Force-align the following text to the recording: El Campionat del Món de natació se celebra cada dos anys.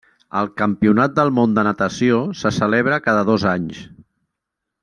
El 0.37 0.47
Campionat 0.61 1.13
del 1.19 1.29
Món 1.39 1.53
de 1.59 1.67
natació 1.69 2.19
se 2.41 2.53
celebra 2.59 3.01
cada 3.09 3.29
dos 3.33 3.49
anys. 3.55 3.87